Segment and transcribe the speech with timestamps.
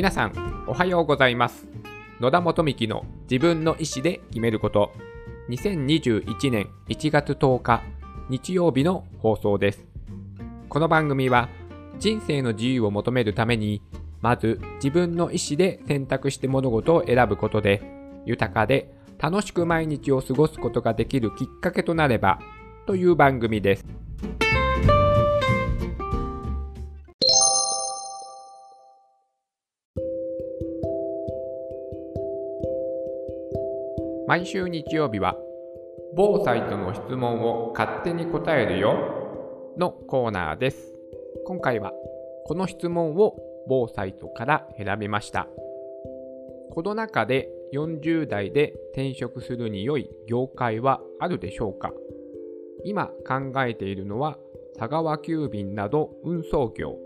[0.00, 1.68] 皆さん、おはようございます。
[2.20, 4.92] 野田元幹の自分の意思で決めること。
[5.50, 7.82] 2021年1月10日、
[8.30, 9.84] 日曜日の放送です。
[10.70, 11.50] この番組は、
[11.98, 13.82] 人生の自由を求めるために、
[14.22, 17.82] まず自分の意思で選択して物事を選ぶことで、
[18.24, 22.40] 豊かで楽しく毎日を過ごすことができるきっかけとなれば、
[22.86, 23.84] という番組です。
[34.30, 35.36] 毎週日曜日は、
[36.14, 40.94] 某サイトの質問を勝手に答えるよのコーナーです。
[41.44, 41.92] 今回は、
[42.44, 43.34] この質問を
[43.66, 45.48] 某サイトから選びました。
[46.70, 51.92] この中で40代で転職するに良い業界はあるでしょうか？
[52.84, 54.38] 今考えているのは
[54.78, 56.96] 佐川急便など運送業。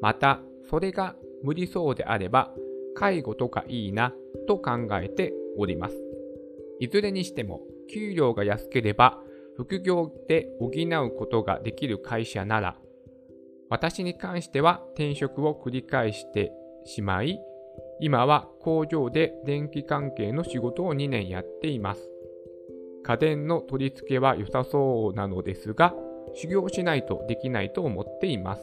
[0.00, 2.52] また、それが無理そうであれば
[2.94, 4.14] 介護とかいいな
[4.46, 6.05] と考えております。
[6.80, 7.60] いずれにしても、
[7.92, 9.18] 給料が安ければ、
[9.56, 12.76] 副業で補うことができる会社なら、
[13.68, 16.52] 私に関しては転職を繰り返して
[16.84, 17.40] しまい、
[18.00, 22.10] 今は工場で電気関係の仕事を2年やっています。
[23.02, 25.94] 家電の取り付けは良さそうなのですが、
[26.34, 28.62] 修行しないとできないと思っています。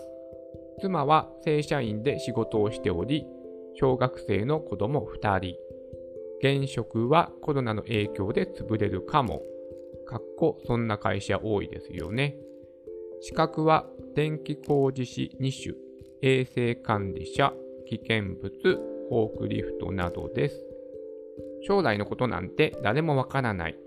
[0.80, 3.26] 妻は正社員で仕事をしており、
[3.76, 5.63] 小学生の子供2人。
[6.40, 9.42] 現職はコロナの影響で潰れるかも。
[10.06, 12.38] かっこそんな会社多いですよね。
[13.22, 15.76] 資格は電気工事士2種、
[16.22, 17.54] 衛生管理者、
[17.88, 18.50] 危険物、
[19.10, 20.66] フォークリフトなどです。
[21.66, 23.78] 将来のことなんて誰もわからない。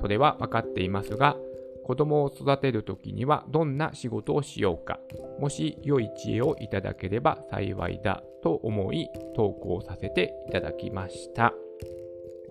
[0.00, 1.36] それは分かっていますが、
[1.84, 5.00] 子供を育てるときにはどんな仕事をしようか、
[5.38, 11.54] もし良い知恵をいただければ幸いだと思い投稿させていただきました。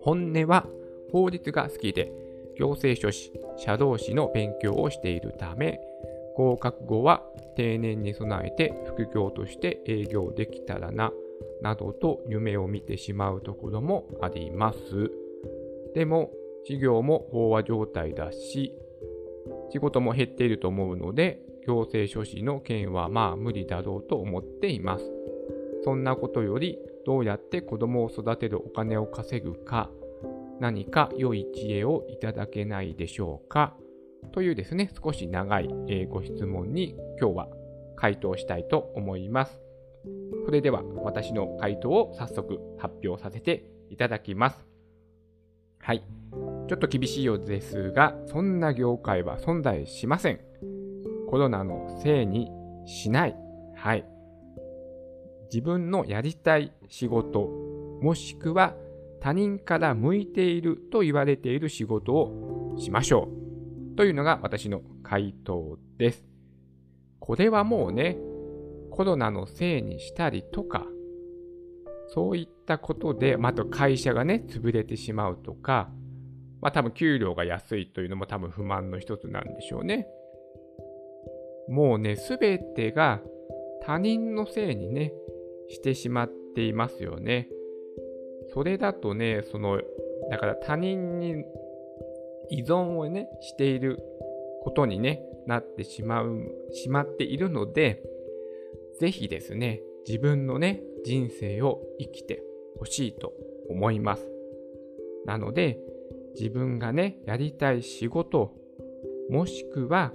[0.01, 0.65] 本音は
[1.11, 2.11] 法律が好きで、
[2.57, 5.79] 行政書士、社労士の勉強をしているため、
[6.35, 7.23] 合格後は
[7.55, 11.11] 定年に備えて副業として営業できたらな、
[11.61, 15.11] などと夢を見てしまうところもあります。
[15.93, 16.31] でも、
[16.65, 18.73] 事業も飽和状態だし、
[19.71, 25.11] 仕事も減っていると思うので、行政書士の件はまあ無理だろうと思っています。
[25.83, 29.89] そんなことより、どうやって子供を育てるお金を稼ぐか、
[30.59, 33.75] 何か良い知恵をいただけないでしょうか
[34.31, 35.69] というですね、少し長い
[36.07, 37.47] ご質問に今日は
[37.95, 39.59] 回答したいと思います。
[40.45, 44.63] それでは私の回答を早速発表させていただきます。
[45.79, 46.03] はい。
[46.67, 50.41] ちょっと厳しいようですが、そんな業界は存在しません。
[51.27, 52.51] コロナのせいに
[52.85, 53.35] しない。
[53.73, 54.05] はい。
[55.51, 57.47] 自分のやりたい仕事、
[58.01, 58.75] もしくは
[59.19, 63.27] 他人から向いていると言われている仕事をしましょ
[63.93, 63.97] う。
[63.97, 66.23] というのが私の回答です。
[67.19, 68.17] これはもうね、
[68.91, 70.87] コロナのせいにしたりとか、
[72.07, 75.91] そういったことで、また会社がね、潰れてしまうとか、
[76.61, 80.07] まあ多分給料が安いというのも多分不満の一つなんでしょうね。
[81.67, 83.21] もうね、すべてが
[83.83, 85.13] 他人のせいにね、
[85.69, 87.47] してしまっていますよね。
[88.53, 89.81] それだとね、その、
[90.29, 91.43] だから他人に
[92.49, 93.99] 依存をね、している
[94.63, 98.03] ことにね、なってしまう、しまっているので、
[98.99, 102.43] ぜひですね、自分のね、人生を生きて
[102.77, 103.33] ほしいと
[103.69, 104.29] 思います。
[105.25, 105.79] なので、
[106.35, 108.53] 自分がね、やりたい仕事、
[109.29, 110.11] もしくは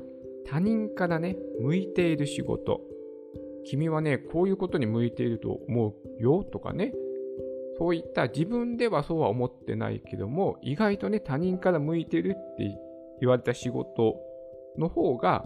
[0.46, 2.80] 他人からね、向いている仕事、
[3.64, 6.92] 君はね、こういうことに向いていると思うよとかね、
[7.78, 12.78] そういった自分ではそうは思ってないけども、意外とね、他人から向いてるって
[13.20, 14.16] 言われた仕事
[14.78, 15.44] の方が、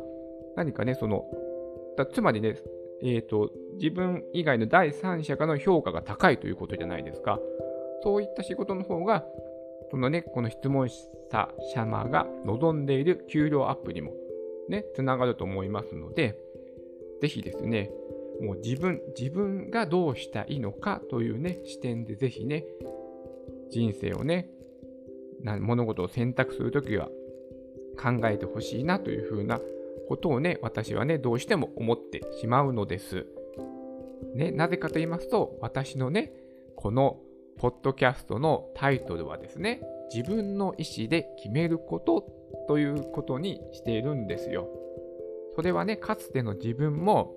[0.56, 1.24] 何かね、その、
[2.12, 2.56] つまりね、
[3.02, 7.38] えっ、ー、と、自分以外の第三者からの評価が高いということじゃないですか。
[8.02, 9.24] そういった仕事の方が、
[9.90, 14.12] そのね、この質問者様が望んでいる給料アップにも
[14.68, 16.38] ね、つながると思いますので、
[17.20, 17.90] ぜひですね、
[18.40, 22.64] もう自分、自分がどうしたいのかというね、視点でぜひね、
[23.70, 24.50] 人生をね、
[25.60, 27.08] 物事を選択するときは
[28.00, 29.60] 考えてほしいなというふうな
[30.08, 33.26] ことをね、私はね、どうしても思ってしまうのです。
[34.34, 36.32] ね、なぜかと言いますと、私のね、
[36.76, 37.20] この
[37.56, 39.82] ポッドキャストのタイトルはですね、
[40.14, 42.24] 自分の意思で決めること
[42.68, 44.68] ということにしているんですよ。
[45.54, 47.34] それはね、かつての自分も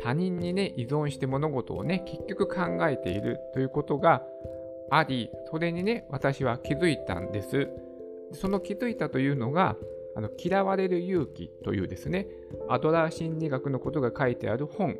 [0.00, 4.22] 他人にね、依存して物事をね、結局考えているということが
[4.90, 7.68] あり、それにね、私は気づいたんです。
[8.32, 9.76] その気づいたというのが、
[10.16, 12.26] あの嫌われる勇気というですね、
[12.68, 14.96] アドラー心理学のことが書いてある本、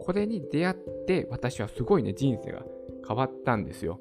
[0.00, 0.76] これに出会っ
[1.06, 2.64] て私はすごいね、人生が
[3.06, 4.00] 変わったんですよ。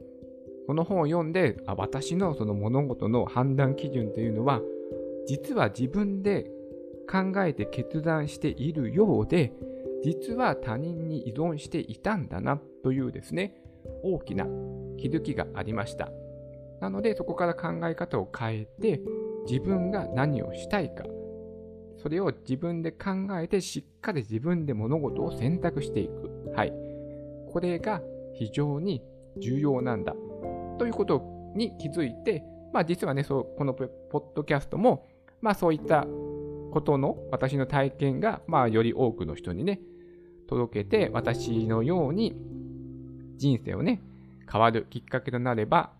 [0.65, 4.62] この本を読んで、あ私のその物事の判断基準というのは、
[5.27, 6.50] 実は自分で
[7.10, 9.52] 考えて決断しているようで、
[10.04, 13.56] 実は他人に依存していたんだなというですね、
[14.04, 14.46] 大きな
[14.98, 16.12] 気づきがありました。
[16.80, 19.02] なので、そこから考え方を変えて、
[19.48, 21.04] 自分が何をしたいか、
[21.98, 23.12] それを自分で考
[23.42, 26.54] えて、しっかり自分で物事を選択していく。
[26.56, 26.74] はい。
[27.52, 28.02] これが
[28.34, 29.04] 非常に
[29.38, 30.16] 重要なんだ。
[30.78, 35.08] ということに気づいて、まあ実はね、そうこのポッドキャストも、
[35.42, 36.08] まあそういった
[36.69, 39.80] ことの私の体験が、まあより多くの人にね、
[40.48, 42.36] 届けて、私のように
[43.38, 44.01] 人生をね、
[44.51, 45.92] 変わるきっかけとなれば、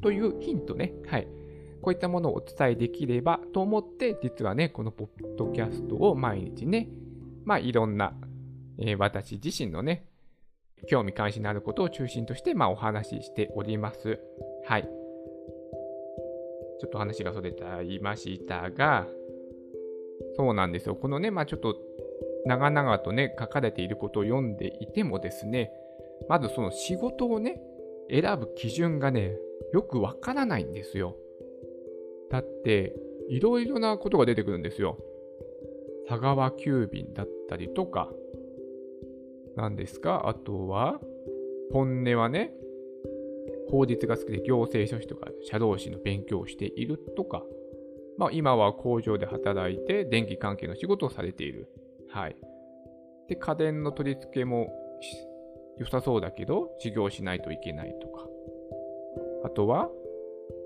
[0.00, 1.28] というヒントね、はい。
[1.80, 6.88] こういったものをお伝えできればと思って、実はね、このポッドキャストを毎日ね、
[7.44, 8.14] まあいろんな、
[8.78, 10.04] えー、私自身のね、
[10.88, 14.18] 興味関心のあることを中心として、まあお話ししております。
[14.66, 14.82] はい。
[16.80, 19.06] ちょっと話がそれちゃいましたが、
[20.38, 20.94] そうなんですよ。
[20.94, 21.76] このね、まあちょっと
[22.46, 25.72] 長々とね、書かれていることを読んでいてもですね、
[26.28, 27.60] まずその仕事をね、
[28.08, 29.36] 選ぶ基準がね、
[29.72, 31.16] よくわからないんですよ。
[32.30, 32.94] だって、
[33.28, 34.96] いろいろなことが出てくるんですよ。
[36.08, 38.10] 佐川急便だったりとか、
[39.56, 40.28] 何ですか？
[40.28, 41.00] あとは、
[41.72, 42.54] 本音はね、
[43.70, 47.44] 法律が好きで行政書士とか社労士の勉強をしているとか、
[48.18, 51.68] まあ、今は工場で働いて電気関係の仕事をされている。
[52.10, 52.36] はい。
[53.28, 54.68] で、家電の取り付けも
[55.78, 58.26] 良さそうだけど、修行しないといけないとか。
[59.44, 59.88] あとは、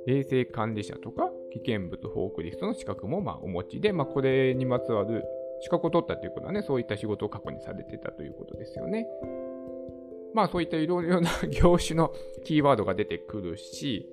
[0.09, 5.25] 衛生管理者とか、危険物フォークリストの資格もまお持ちで、まあ、これにまつわる
[5.61, 9.07] 資格を取ったということはね、そういった仕事を過去にされてたということですよね。
[10.35, 12.13] まあそういったいろいろな 業種の
[12.45, 14.09] キーワードが出てくるし、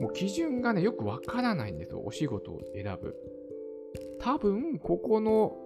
[0.00, 3.14] もう基準がね、よくわからないんですよ、お仕事を選ぶ。
[4.18, 5.56] 多分、ここの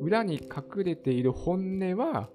[0.00, 2.30] 裏に隠れている本音は、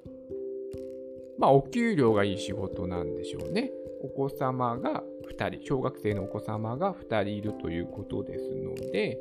[1.38, 3.72] まあお給料がいい仕事なんでしょうね。
[4.04, 9.20] お子様が2人、小学生のお子様が2人いるということですので、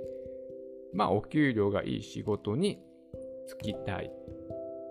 [0.93, 2.79] まあお給料がいい仕事に
[3.47, 4.11] つきたい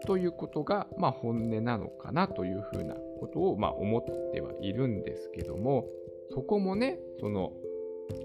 [0.05, 5.85] ということが、まあ、本音なのかなというふうなことを、まあ、思ってはいるんですけども
[6.33, 7.51] そこもねその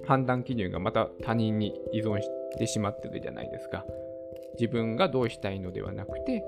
[0.06, 3.84] 判断基準がまた他人に依存してしまってるじゃないですか。
[4.58, 6.42] 自分がどうしたいのではなくて、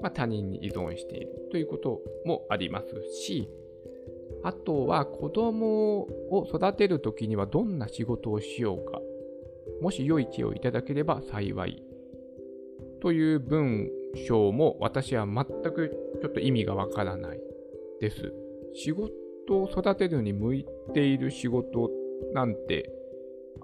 [0.00, 3.50] まあ、他人に依存しているということもありますし
[4.42, 6.00] あとは子供
[6.30, 9.00] を育てるときにはどんな仕事をしようか。
[9.82, 11.82] もし良い知恵をいただければ幸い。
[13.02, 13.90] という文
[14.26, 17.40] 章も私は全くちょっと意味がわからない
[18.00, 18.32] です。
[18.74, 19.12] 仕事
[19.54, 21.90] を育てるのに向いている仕事
[22.32, 22.90] なんて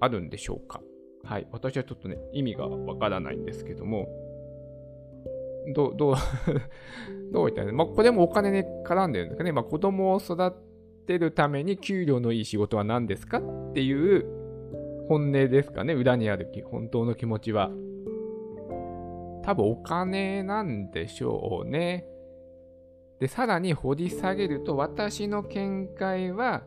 [0.01, 0.83] あるんでしょうか？
[1.25, 1.47] はい。
[1.53, 4.09] 私はちょっとね、意味がわからないんですけども、
[5.75, 6.15] どう、どう
[7.33, 7.73] どういったね。
[7.73, 9.53] まあ、これもお金ね、絡んでるんですかね。
[9.53, 10.53] まあ、子供を育
[11.07, 14.27] てるために給料のいい仕事は何ですかっていう
[15.09, 15.95] 本音ですかね。
[15.95, 17.71] 裏にある本当の気持ちは。
[19.45, 22.07] 多分お金なんでしょうね。
[23.23, 26.65] で、さらに掘り下げると、私の見解は、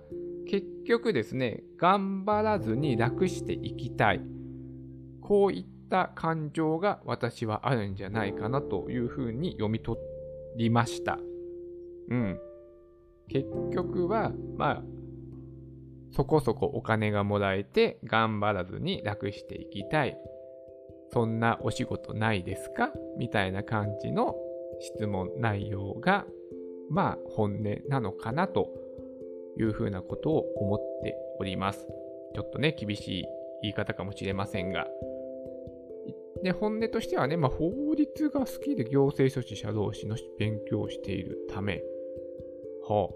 [0.47, 4.21] 結局ですね、頑張らずに楽していきたい。
[5.19, 9.99] こういった感情が私はあるんじゃないかなというふうに読み取
[10.55, 11.19] りました。
[12.09, 12.39] うん。
[13.27, 14.83] 結局は、まあ、
[16.11, 20.17] そこそこお金がもらえて頑張らずに楽していきたい。
[21.11, 22.93] そんなお仕事ないですか？
[23.17, 24.37] みたいな感じの
[24.79, 26.25] 質問内容が、
[26.89, 28.69] まあ本音なのかなと
[29.57, 31.87] いうふうなことを思っております。
[32.33, 33.25] ちょっとね、厳しい
[33.61, 34.87] 言い方かもしれませんが。
[36.43, 41.81] で、本音としてはね、まあ、法律が好きで行政書士、社労士の勉強をしているため。
[42.87, 43.09] は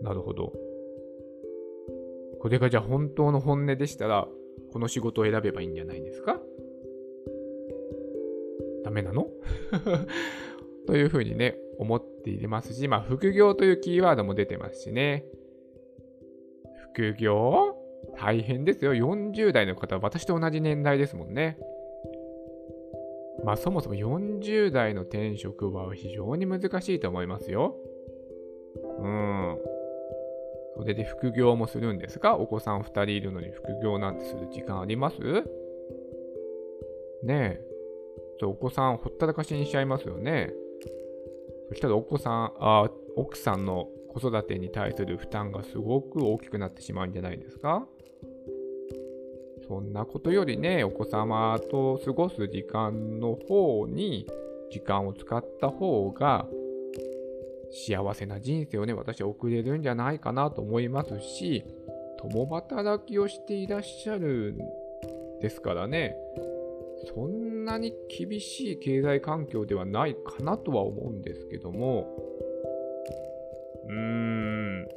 [0.00, 0.52] あ、なるほど。
[2.40, 4.28] これがじゃあ本当の本音でしたら、
[4.72, 6.40] この仕事を選べばいいんじゃないですか？
[8.84, 9.28] ダメなの？
[10.86, 15.24] というふうにね、思っていますし、まあ、副業というキーワードも出てますしね。
[16.92, 17.76] 副業？
[18.18, 18.94] 大変ですよ。
[18.94, 21.58] 40代の方は私と同じ年代ですもんね。
[23.44, 27.76] まあそもそも40代の転職は非常に難しいと思いますよ。
[28.98, 29.58] うん。
[30.78, 32.36] それで副業もするんですか？
[32.36, 35.16] お子さん2人いるのに副業なんてする時間あります？
[37.22, 38.44] ねえ。
[38.44, 40.52] お子さんほったらかしにしちゃいますよね。
[41.68, 47.86] そしたらお子さん、あ奥さんの子育てに対する負担がすごく大きくなってしまうんじゃないですか？
[49.68, 54.26] そんなことよりね、お子様と過ごす時間の方に
[54.70, 56.46] 時間を使った方が
[57.72, 61.64] 幸せな人生をね、私は送れるんじゃないかなと思いますし、
[62.18, 64.58] 共働きをしていらっしゃるん
[65.40, 66.16] ですからね、
[67.04, 72.16] そんなに厳しい経済環境ではないかなとは思うんですけども、
[73.86, 74.88] うーん、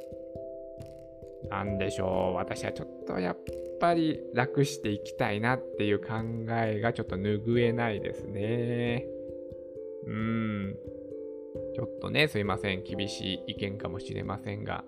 [1.50, 3.38] なんでしょう、私はちょっとやっ
[3.80, 6.06] ぱり楽していきたいなっていう考
[6.50, 9.06] えがちょっと拭えないですね。
[10.06, 10.76] うーん。
[11.74, 12.82] ちょっとね、すいません。
[12.82, 14.84] 厳しい意見かもしれませんが、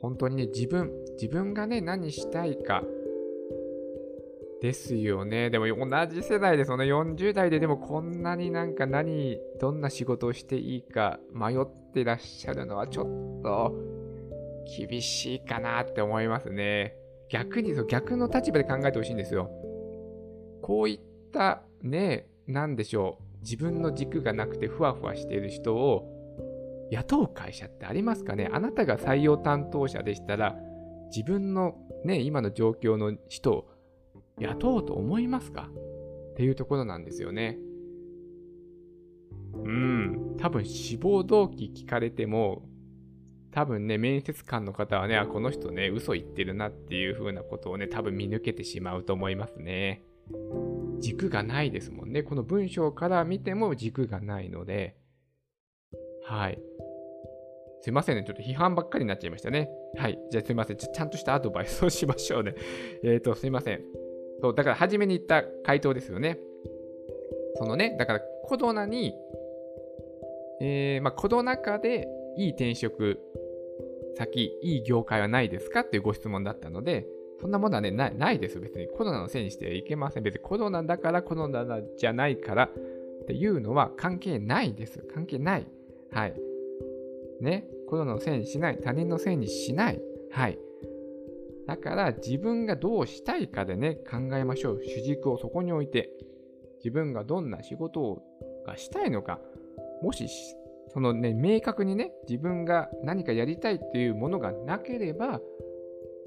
[0.00, 2.82] 本当にね、自分、自分がね、何したいか、
[4.60, 5.50] ですよね。
[5.50, 6.84] でも同じ世代ですよね。
[6.84, 13.74] 40代ででもこんなになんか何、どんな仕事をしていいか迷ってらっしゃるのはちょっと
[14.88, 16.94] 厳しいかなって思いますね。
[17.30, 19.50] 逆にそう、逆の立場で考えてほしいんですよ。
[20.62, 21.00] こういっ
[21.32, 23.24] たね、なんでしょう。
[23.42, 26.06] 自分の軸がなくてふわふわしている人を
[26.90, 30.56] 雇う会社ってありますかねあなたが採用担当者でしたら
[31.14, 33.68] 自分のね、今の状況の人を
[34.40, 35.70] 雇おうと思いますか？
[36.32, 37.58] っていうところなんですよね。
[39.52, 42.62] うん、多分志望動機聞かれても、
[43.50, 50.02] 多分ね、面接官の方はね、あ、この人ね、嘘言ってるなっていう風なことをね、多分見抜けてしまうと思いますね。
[51.00, 52.22] 軸がないですもんね。
[52.22, 54.96] この文章から見ても軸がないので、
[56.24, 56.60] はい。
[57.82, 58.24] すいませんね。
[58.24, 59.68] ちょっと批判ばっかりになっちゃいましたね。
[59.96, 60.18] はい。
[60.30, 60.76] じゃあすいません。
[60.76, 62.54] ちゃんとしたアドバイスをしましょうね。
[63.02, 63.82] えっ、と、すいません。
[64.40, 66.38] そう、だから初めに言った回答ですよね。
[67.56, 69.14] そのね、だからコロナに、
[70.60, 73.18] えー、まあ、コロナ禍でいい転職
[74.16, 75.80] 先、いい業界はないですか？
[75.80, 77.06] っていうご質問だったので、
[77.40, 78.60] そんなものはね、ないないです。
[78.60, 80.22] 別にコロナのせいにしてはいけません。
[80.22, 81.64] 別にコロナだからコロナ
[81.96, 82.70] じゃないからっ
[83.26, 84.98] ていうのは関係ないです。
[85.12, 85.66] 関係ない。
[86.10, 86.34] はい。
[87.40, 87.66] ね。
[87.88, 88.78] コロナのせいにしない。
[88.78, 90.00] 他人のせいにしない。
[90.30, 90.58] はい。
[91.70, 94.80] だから自分がどうしたいかでね、考えましょう。
[94.82, 96.10] 主軸をそこに置いて、
[96.78, 98.24] 自分がどんな仕事を
[98.66, 99.38] がしたいのか、
[100.02, 100.26] もし、
[100.88, 105.40] そのね、明確にね、自分が何かやりたいっていうものがなければ、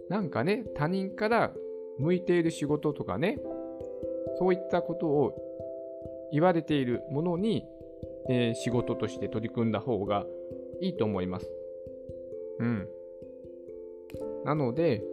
[0.08, 1.52] なんかね、他人から
[2.00, 3.38] 向いている仕事とかね、
[4.40, 5.36] そういったことを
[6.32, 7.66] 言われているものに、
[8.30, 10.26] えー、仕事として取り組んだ方が
[10.80, 11.52] いいと思います。
[12.60, 12.88] うん。
[14.46, 15.04] なので、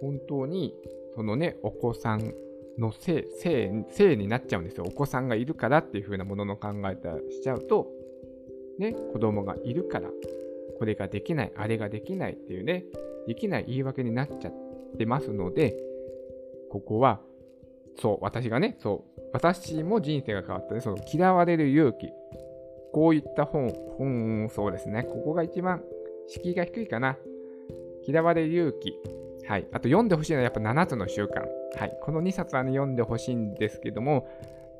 [0.00, 0.74] 本当に、
[1.14, 2.34] そのね、お子さん
[2.78, 4.84] のせい、せい、せいになっちゃうんですよ。
[4.86, 7.88] お子さんがいるからっていう風なものの考え方しちゃうと、
[8.78, 10.08] ね、子供がいるから、
[10.78, 12.84] これができない、あれができないっていうね、
[13.26, 14.52] できない言い訳になっちゃっ
[14.96, 15.76] てますので、
[16.70, 17.20] ここは、
[18.00, 22.10] そう、私がね、そう、私も人生が変わったね、その嫌われる勇気。
[22.92, 25.82] こういった本、本、そうですね、ここが一番
[26.28, 27.18] 敷居が低いかな。
[28.06, 28.94] 嫌われる勇気。
[29.48, 29.66] はい。
[29.72, 31.40] あと読んでほしいのはやっぱ7つの習慣。
[31.78, 31.98] はい。
[32.02, 34.28] この2冊はね、読んでほしいんですけども、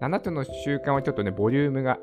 [0.02, 1.98] 7つの習慣はちょっとね、ボリュームが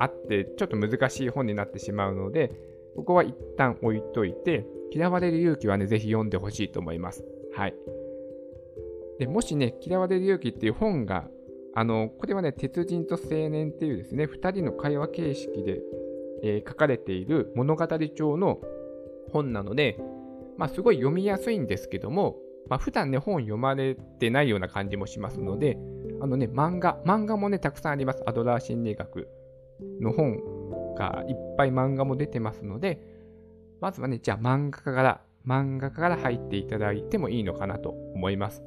[0.00, 2.50] あって、ちょっと難しい本になってしまうので、
[2.96, 7.24] ここは一旦置いといて、嫌われる勇気はね、ぜひ読んでほしいと思います。
[7.54, 7.74] はい。
[9.20, 11.28] で、もしね、嫌われる勇気っていう本が、
[11.74, 15.80] あの、これはね、鉄人と青年っていうですね、2人の会話形式で、
[16.42, 18.58] えー、書かれている物語帳の
[19.30, 19.98] 本なので、
[20.58, 22.36] まあ、すごい読みやすいんですけども、
[22.68, 25.78] まあ、普段ね、本読まれてないような感じもしますので、
[26.20, 28.22] あのね、漫画、漫画もね、たくさんあります。
[28.26, 29.28] アドラー心理学
[30.00, 33.00] の本がいっぱい漫画も出てますので、
[33.80, 38.62] まずはね、じゃあ漫画家から、漫画家から入っていただいてもいいのかなと思います。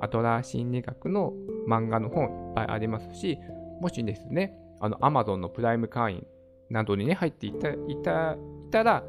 [0.00, 1.32] アトラー心理学の
[1.68, 3.38] 漫画の本いっぱいありますし、
[3.80, 6.26] もしですね、あの、Amazon のプライム会員
[6.70, 8.38] などにね、入っていたいたい
[8.70, 9.04] たら、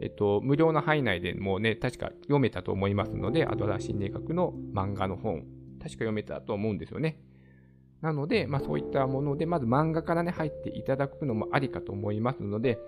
[0.00, 5.44] えっと、無料の範囲内でもうね、確か読めたと思いますので、アドラー心理学の漫画の本、
[5.78, 7.20] 確か読めたと思うんですよね。
[8.00, 12.78] なので、まあそういったもので、まず漫画からね、入っていただくのもありかと思いますので、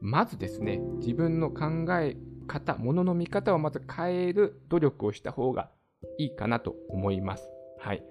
[0.00, 2.16] まずですね、自分の考え
[2.48, 5.70] 方、ものの見方をまず変える努力をした方が
[6.18, 7.48] いいかなと思います。
[7.78, 8.02] はい。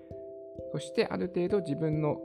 [0.72, 2.22] そしてある程度自分の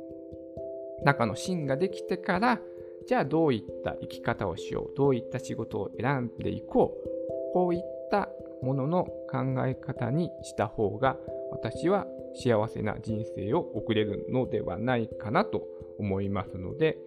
[1.05, 2.61] 中の芯ができてから
[3.07, 8.29] じゃあどういった生き方をしようどういった仕事を選んでいこうこういった
[8.63, 11.17] ものの考え方にした方が
[11.51, 15.67] 私は幸せな人生を送れるのではないかなと
[15.99, 16.99] 思いますので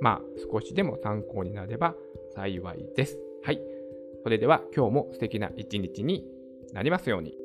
[0.00, 0.20] まあ
[0.52, 1.94] 少しでも参考になれば
[2.34, 3.18] 幸いです。
[3.42, 3.60] はい。
[4.22, 6.24] それでは今日も素敵な一日に
[6.72, 7.36] なりますように。